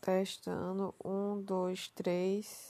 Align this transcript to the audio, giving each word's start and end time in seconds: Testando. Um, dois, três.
Testando. 0.00 0.94
Um, 1.04 1.42
dois, 1.42 1.88
três. 1.88 2.68